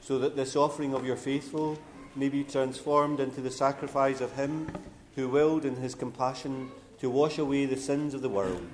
so 0.00 0.18
that 0.18 0.34
this 0.34 0.56
offering 0.56 0.94
of 0.94 1.06
your 1.06 1.16
faithful 1.16 1.78
may 2.16 2.28
be 2.28 2.42
transformed 2.42 3.20
into 3.20 3.40
the 3.40 3.52
sacrifice 3.52 4.20
of 4.20 4.32
Him 4.32 4.68
who 5.14 5.28
willed 5.28 5.64
in 5.64 5.76
His 5.76 5.94
compassion 5.94 6.70
to 6.98 7.08
wash 7.08 7.38
away 7.38 7.66
the 7.66 7.76
sins 7.76 8.14
of 8.14 8.22
the 8.22 8.28
world, 8.28 8.66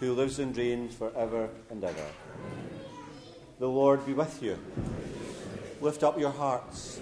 who 0.00 0.14
lives 0.14 0.38
and 0.38 0.56
reigns 0.56 0.94
for 0.94 1.12
ever 1.16 1.48
and 1.70 1.82
ever. 1.82 2.06
The 3.58 3.68
Lord 3.68 4.06
be 4.06 4.12
with 4.12 4.42
you. 4.42 4.58
Lift 5.80 6.02
up 6.02 6.18
your 6.18 6.30
hearts. 6.30 7.00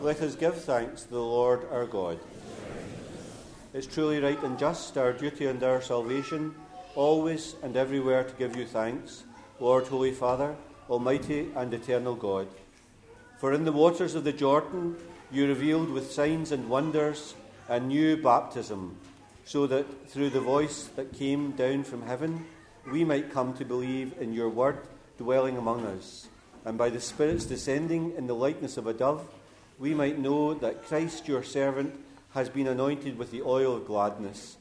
Let 0.00 0.20
us 0.22 0.34
give 0.34 0.62
thanks 0.62 1.02
to 1.02 1.10
the 1.10 1.20
Lord 1.20 1.66
our 1.70 1.86
God. 1.86 2.18
It's 3.74 3.86
truly 3.86 4.20
right 4.20 4.42
and 4.42 4.58
just, 4.58 4.96
our 4.96 5.12
duty 5.12 5.46
and 5.46 5.62
our 5.62 5.80
salvation 5.80 6.54
always 6.94 7.54
and 7.62 7.76
everywhere 7.76 8.24
to 8.24 8.34
give 8.34 8.56
you 8.56 8.66
thanks, 8.66 9.24
Lord, 9.60 9.86
Holy 9.86 10.10
Father, 10.10 10.56
Almighty 10.88 11.48
and 11.54 11.72
eternal 11.72 12.14
God. 12.14 12.48
For 13.38 13.52
in 13.52 13.64
the 13.64 13.72
waters 13.72 14.14
of 14.14 14.24
the 14.24 14.32
Jordan 14.32 14.96
you 15.30 15.46
revealed 15.46 15.90
with 15.90 16.10
signs 16.10 16.50
and 16.52 16.68
wonders 16.68 17.34
a 17.68 17.78
new 17.78 18.16
baptism, 18.16 18.96
so 19.50 19.66
that 19.66 20.08
through 20.08 20.30
the 20.30 20.40
voice 20.40 20.84
that 20.94 21.12
came 21.12 21.50
down 21.50 21.82
from 21.82 22.02
heaven, 22.02 22.46
we 22.92 23.04
might 23.04 23.32
come 23.32 23.52
to 23.52 23.64
believe 23.64 24.14
in 24.20 24.32
your 24.32 24.48
word 24.48 24.78
dwelling 25.18 25.56
among 25.56 25.84
us, 25.84 26.28
and 26.64 26.78
by 26.78 26.88
the 26.88 27.00
Spirit's 27.00 27.46
descending 27.46 28.12
in 28.16 28.28
the 28.28 28.34
likeness 28.34 28.76
of 28.76 28.86
a 28.86 28.94
dove, 28.94 29.26
we 29.80 29.92
might 29.92 30.20
know 30.20 30.54
that 30.54 30.84
Christ, 30.84 31.26
your 31.26 31.42
servant, 31.42 31.92
has 32.32 32.48
been 32.48 32.68
anointed 32.68 33.18
with 33.18 33.32
the 33.32 33.42
oil 33.42 33.74
of 33.74 33.88
gladness 33.88 34.56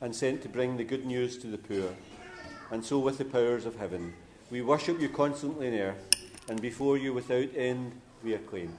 and 0.00 0.16
sent 0.16 0.40
to 0.40 0.48
bring 0.48 0.78
the 0.78 0.84
good 0.84 1.04
news 1.04 1.36
to 1.36 1.46
the 1.48 1.58
poor. 1.58 1.94
And 2.70 2.82
so, 2.82 2.98
with 2.98 3.18
the 3.18 3.26
powers 3.26 3.66
of 3.66 3.76
heaven, 3.76 4.14
we 4.50 4.62
worship 4.62 4.98
you 5.02 5.10
constantly 5.10 5.66
in 5.66 5.74
earth, 5.74 6.16
and 6.48 6.62
before 6.62 6.96
you 6.96 7.12
without 7.12 7.54
end 7.54 7.92
we 8.24 8.32
acclaim. 8.32 8.78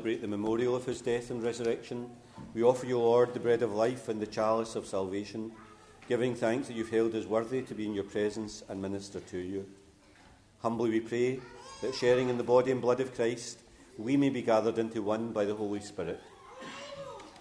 Celebrate 0.00 0.22
the 0.22 0.26
memorial 0.26 0.74
of 0.74 0.86
his 0.86 1.02
death 1.02 1.30
and 1.30 1.42
resurrection, 1.42 2.08
we 2.54 2.62
offer 2.62 2.86
you, 2.86 2.98
Lord, 2.98 3.34
the 3.34 3.38
bread 3.38 3.60
of 3.60 3.74
life 3.74 4.08
and 4.08 4.18
the 4.18 4.26
chalice 4.26 4.74
of 4.74 4.86
salvation, 4.86 5.52
giving 6.08 6.34
thanks 6.34 6.68
that 6.68 6.74
you've 6.74 6.88
held 6.88 7.14
us 7.14 7.26
worthy 7.26 7.60
to 7.60 7.74
be 7.74 7.84
in 7.84 7.92
your 7.92 8.04
presence 8.04 8.62
and 8.70 8.80
minister 8.80 9.20
to 9.20 9.36
you. 9.36 9.66
Humbly 10.62 10.88
we 10.88 11.00
pray 11.00 11.38
that 11.82 11.94
sharing 11.94 12.30
in 12.30 12.38
the 12.38 12.42
body 12.42 12.72
and 12.72 12.80
blood 12.80 13.00
of 13.00 13.14
Christ, 13.14 13.58
we 13.98 14.16
may 14.16 14.30
be 14.30 14.40
gathered 14.40 14.78
into 14.78 15.02
one 15.02 15.32
by 15.32 15.44
the 15.44 15.54
Holy 15.54 15.80
Spirit. 15.80 16.22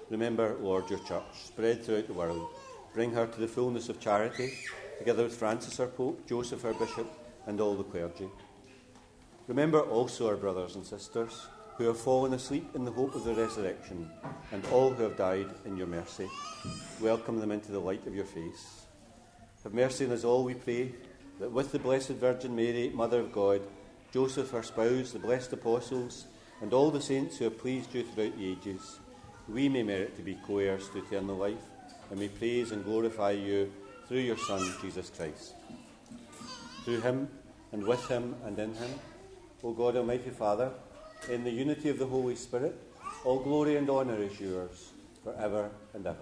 Remember, 0.10 0.58
Lord, 0.60 0.90
your 0.90 1.00
church, 1.00 1.24
spread 1.46 1.82
throughout 1.82 2.08
the 2.08 2.14
world. 2.14 2.46
Bring 2.94 3.14
her 3.14 3.26
to 3.26 3.40
the 3.40 3.48
fullness 3.48 3.88
of 3.88 4.02
charity, 4.02 4.54
together 4.98 5.24
with 5.24 5.38
Francis 5.38 5.80
our 5.80 5.88
Pope, 5.88 6.28
Joseph 6.28 6.66
our 6.66 6.74
Bishop, 6.74 7.08
and 7.48 7.62
all 7.62 7.76
the 7.76 7.86
clergy. 7.86 8.28
Remember 9.48 9.80
also 9.80 10.28
our 10.28 10.36
brothers 10.36 10.76
and 10.76 10.86
sisters 10.86 11.48
who 11.80 11.86
have 11.86 11.98
fallen 11.98 12.34
asleep 12.34 12.70
in 12.76 12.84
the 12.84 12.92
hope 12.92 13.16
of 13.16 13.24
the 13.24 13.34
resurrection, 13.34 14.12
and 14.52 14.66
all 14.66 14.90
who 14.90 15.02
have 15.02 15.16
died 15.16 15.48
in 15.64 15.78
your 15.78 15.88
mercy. 15.88 16.30
Welcome 17.00 17.40
them 17.40 17.54
into 17.54 17.72
the 17.72 17.80
light 17.80 18.06
of 18.06 18.14
your 18.14 18.26
face. 18.26 18.82
Have 19.64 19.74
mercy 19.74 20.06
on 20.06 20.12
us 20.12 20.26
all, 20.26 20.44
we 20.44 20.56
pray, 20.56 20.94
that 21.40 21.54
with 21.54 21.72
the 21.72 21.80
Blessed 21.80 22.10
Virgin 22.10 22.54
Mary, 22.54 22.92
Mother 22.94 23.22
of 23.22 23.32
God, 23.32 23.62
Joseph, 24.12 24.52
her 24.52 24.62
spouse, 24.62 25.12
the 25.14 25.20
blessed 25.20 25.54
apostles, 25.54 26.26
and 26.62 26.74
all 26.74 26.92
the 26.92 27.00
saints 27.00 27.38
who 27.38 27.46
have 27.46 27.58
pleased 27.58 27.96
you 27.96 28.04
throughout 28.04 28.38
the 28.38 28.52
ages, 28.52 29.00
we 29.48 29.70
may 29.70 29.82
merit 29.82 30.18
to 30.18 30.22
be 30.22 30.38
co 30.46 30.58
heirs 30.58 30.90
to 30.90 30.98
eternal 30.98 31.38
life, 31.38 31.64
and 32.12 32.20
may 32.20 32.28
praise 32.28 32.74
and 32.74 32.84
glorify 32.84 33.32
you 33.32 33.72
through 34.10 34.20
your 34.20 34.38
Son, 34.38 34.70
Jesus 34.82 35.10
Christ. 35.16 35.54
Through 36.84 37.00
him, 37.00 37.30
and 37.72 37.88
with 37.88 38.06
him, 38.10 38.36
and 38.46 38.60
in 38.60 38.74
him, 38.74 38.92
O 39.64 39.72
God, 39.72 39.96
Almighty 39.96 40.32
Father, 40.32 40.72
in 41.28 41.44
the 41.44 41.52
unity 41.52 41.90
of 41.90 42.00
the 42.00 42.06
Holy 42.06 42.36
Spirit, 42.36 42.76
all 43.26 43.40
glory 43.40 43.76
and 43.76 43.90
honour 43.90 44.18
is 44.18 44.40
yours 44.40 44.92
forever 45.24 45.70
and 45.94 46.08
ever. 46.08 46.18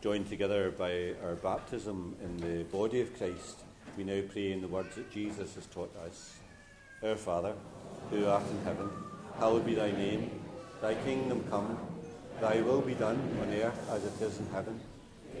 Joined 0.00 0.28
together 0.28 0.70
by 0.70 1.14
our 1.22 1.36
baptism 1.36 2.16
in 2.22 2.36
the 2.38 2.64
body 2.64 3.00
of 3.00 3.16
Christ, 3.16 3.58
we 3.96 4.04
now 4.04 4.20
pray 4.32 4.52
in 4.52 4.60
the 4.60 4.68
words 4.68 4.96
that 4.96 5.10
Jesus 5.12 5.54
has 5.54 5.66
taught 5.66 5.94
us 6.04 6.34
Our 7.04 7.16
Father, 7.16 7.54
who 8.10 8.26
art 8.26 8.42
in 8.50 8.64
heaven, 8.64 8.90
hallowed 9.38 9.64
be 9.64 9.74
thy 9.74 9.92
name, 9.92 10.40
thy 10.80 10.94
kingdom 10.94 11.44
come, 11.50 11.78
thy 12.40 12.60
will 12.62 12.80
be 12.80 12.94
done 12.94 13.20
on 13.42 13.52
earth 13.54 13.90
as 13.90 14.04
it 14.04 14.26
is 14.26 14.38
in 14.38 14.46
heaven. 14.46 14.80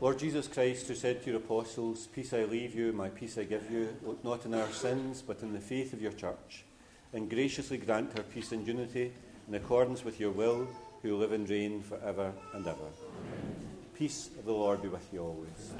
Lord 0.00 0.20
Jesus 0.20 0.46
Christ, 0.46 0.86
who 0.86 0.94
said 0.94 1.24
to 1.24 1.30
your 1.30 1.40
apostles, 1.40 2.06
Peace 2.06 2.32
I 2.32 2.44
leave 2.44 2.72
you, 2.72 2.92
my 2.92 3.08
peace 3.08 3.36
I 3.36 3.42
give 3.42 3.68
you, 3.68 3.88
look 4.04 4.22
not 4.22 4.46
in 4.46 4.54
our 4.54 4.70
sins, 4.70 5.22
but 5.26 5.42
in 5.42 5.52
the 5.52 5.58
faith 5.58 5.92
of 5.92 6.00
your 6.00 6.12
church, 6.12 6.64
and 7.12 7.28
graciously 7.28 7.78
grant 7.78 8.16
her 8.16 8.22
peace 8.22 8.52
and 8.52 8.64
unity 8.64 9.12
in 9.48 9.56
accordance 9.56 10.04
with 10.04 10.20
your 10.20 10.30
will, 10.30 10.68
who 11.02 11.16
live 11.16 11.32
and 11.32 11.50
reign 11.50 11.82
for 11.82 11.98
ever 12.04 12.32
and 12.54 12.64
ever. 12.64 12.78
Amen. 12.78 13.56
Peace 13.96 14.30
of 14.38 14.44
the 14.44 14.52
Lord 14.52 14.82
be 14.82 14.88
with 14.88 15.08
you 15.12 15.20
always. 15.20 15.72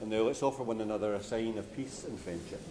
And 0.00 0.10
now 0.10 0.22
let's 0.22 0.42
offer 0.42 0.62
one 0.62 0.80
another 0.80 1.12
a 1.12 1.22
sign 1.22 1.58
of 1.58 1.76
peace 1.76 2.04
and 2.04 2.18
friendship. 2.18 2.62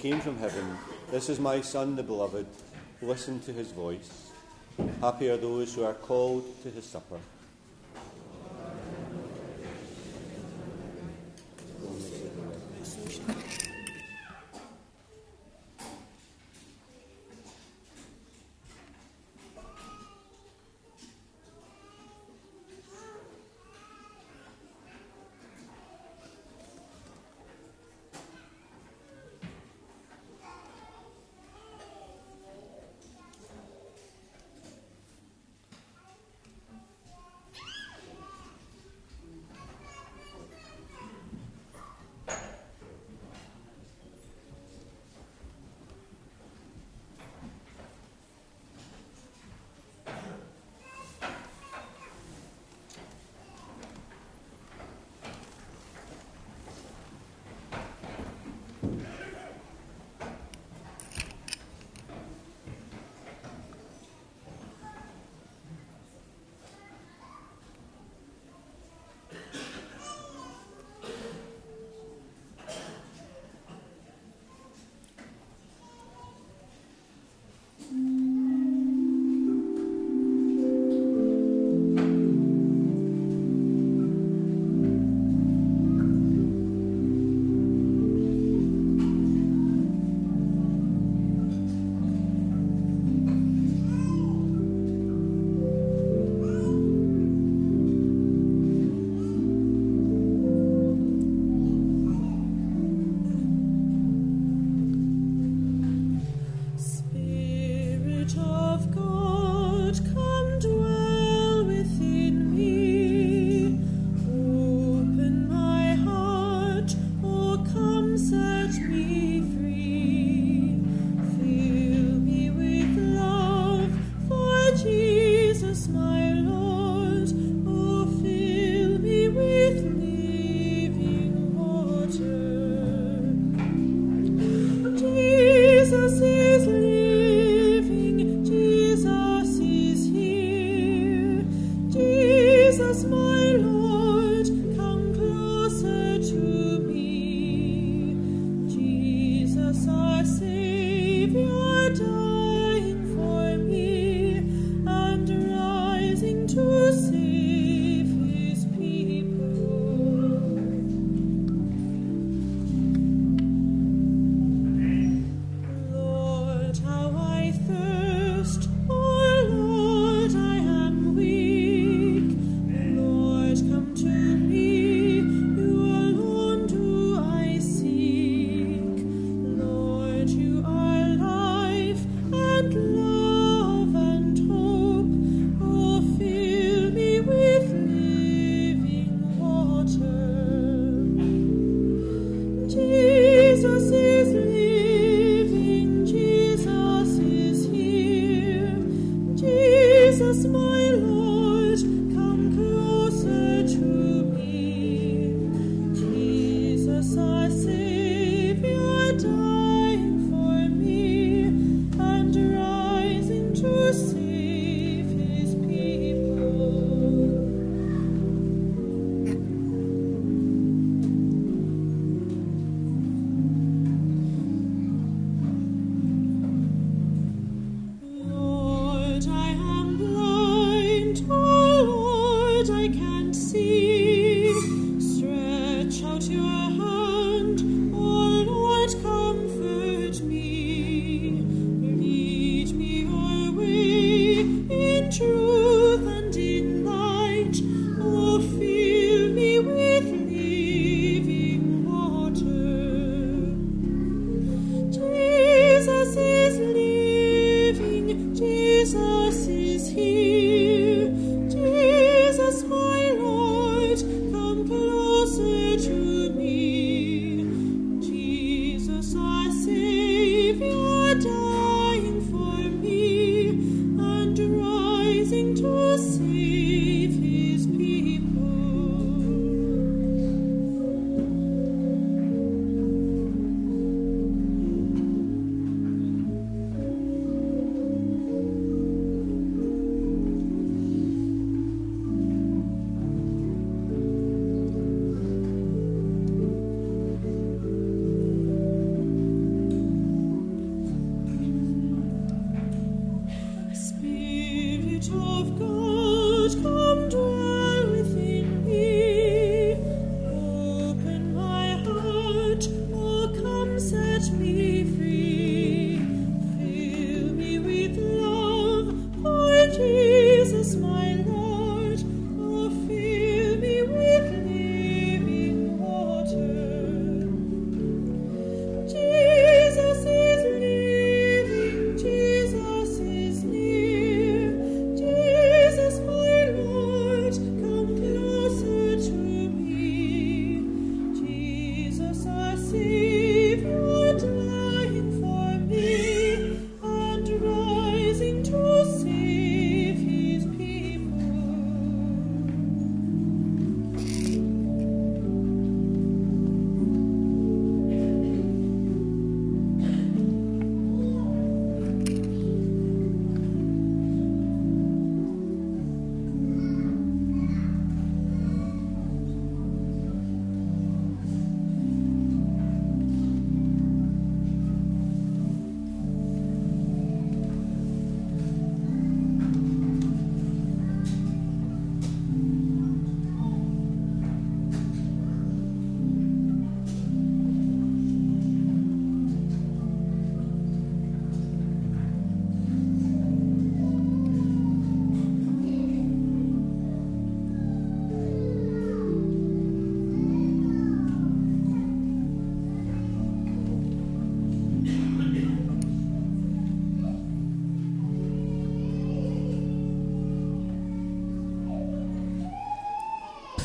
Came 0.00 0.18
from 0.18 0.38
heaven 0.38 0.78
This 1.10 1.28
is 1.28 1.38
my 1.38 1.60
Son, 1.60 1.94
the 1.94 2.02
Beloved. 2.02 2.46
Listen 3.02 3.38
to 3.40 3.52
his 3.52 3.70
voice. 3.70 4.30
Happy 5.02 5.28
are 5.28 5.36
those 5.36 5.74
who 5.74 5.84
are 5.84 5.92
called 5.92 6.44
to 6.62 6.70
his 6.70 6.86
supper. 6.86 7.18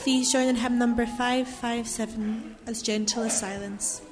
please 0.06 0.32
join 0.32 0.48
in 0.48 0.58
hymn 0.58 0.78
number 0.78 1.04
557 1.04 2.58
as 2.68 2.84
gentle 2.84 3.24
as 3.24 3.40
silence. 3.40 4.05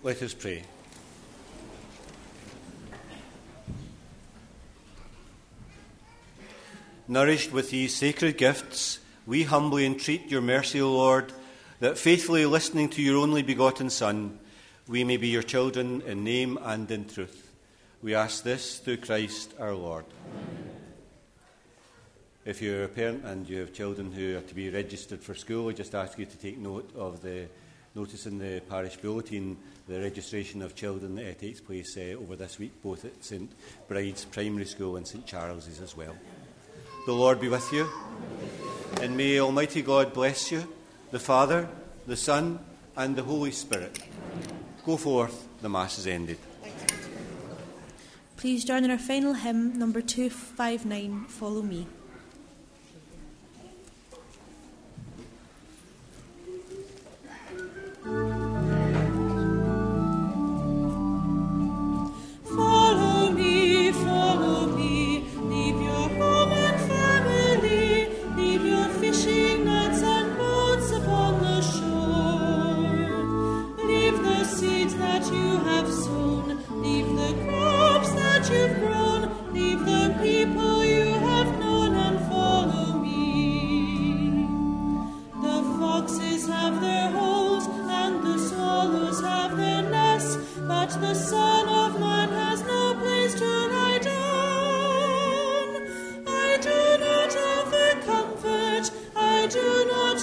Let 0.00 0.22
us 0.22 0.32
pray. 0.32 0.62
Nourished 7.08 7.52
with 7.52 7.70
these 7.70 7.96
sacred 7.96 8.38
gifts, 8.38 9.00
we 9.26 9.42
humbly 9.42 9.84
entreat 9.84 10.30
your 10.30 10.40
mercy, 10.40 10.80
O 10.80 10.92
Lord, 10.92 11.32
that 11.80 11.98
faithfully 11.98 12.46
listening 12.46 12.90
to 12.90 13.02
your 13.02 13.16
only 13.16 13.42
begotten 13.42 13.90
Son, 13.90 14.38
we 14.86 15.02
may 15.02 15.16
be 15.16 15.28
your 15.28 15.42
children 15.42 16.00
in 16.02 16.22
name 16.22 16.60
and 16.62 16.88
in 16.92 17.04
truth. 17.06 17.50
We 18.00 18.14
ask 18.14 18.44
this 18.44 18.78
through 18.78 18.98
Christ 18.98 19.52
our 19.58 19.74
Lord. 19.74 20.04
Amen. 20.32 20.70
If 22.44 22.62
you're 22.62 22.84
a 22.84 22.88
parent 22.88 23.24
and 23.24 23.48
you 23.48 23.58
have 23.58 23.72
children 23.72 24.12
who 24.12 24.38
are 24.38 24.42
to 24.42 24.54
be 24.54 24.70
registered 24.70 25.24
for 25.24 25.34
school, 25.34 25.68
I 25.68 25.72
just 25.72 25.96
ask 25.96 26.16
you 26.20 26.26
to 26.26 26.36
take 26.38 26.56
note 26.56 26.88
of 26.94 27.20
the 27.20 27.48
notice 27.98 28.26
in 28.26 28.38
the 28.38 28.62
parish 28.68 28.96
bulletin 28.96 29.56
the 29.88 30.00
registration 30.00 30.62
of 30.62 30.76
children 30.76 31.16
that 31.16 31.40
takes 31.40 31.60
place 31.60 31.96
uh, 31.96 32.14
over 32.22 32.36
this 32.36 32.56
week, 32.56 32.70
both 32.80 33.04
at 33.04 33.24
St 33.24 33.50
Bride's 33.88 34.24
Primary 34.24 34.66
School 34.66 34.96
and 34.96 35.08
St 35.08 35.26
Charles's 35.26 35.80
as 35.80 35.96
well. 35.96 36.16
The 37.06 37.12
Lord 37.12 37.40
be 37.40 37.48
with 37.48 37.72
you. 37.72 37.88
And 39.00 39.16
may 39.16 39.40
Almighty 39.40 39.82
God 39.82 40.12
bless 40.12 40.52
you, 40.52 40.62
the 41.10 41.18
Father, 41.18 41.68
the 42.06 42.16
Son, 42.16 42.60
and 42.96 43.16
the 43.16 43.24
Holy 43.24 43.50
Spirit. 43.50 43.98
Go 44.86 44.96
forth, 44.96 45.48
the 45.60 45.68
Mass 45.68 45.98
is 45.98 46.06
ended. 46.06 46.38
Please 48.36 48.64
join 48.64 48.84
in 48.84 48.92
our 48.92 48.98
final 48.98 49.34
hymn, 49.34 49.76
number 49.76 50.00
259, 50.00 51.24
Follow 51.24 51.62
Me. 51.62 51.88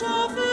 of 0.03 0.44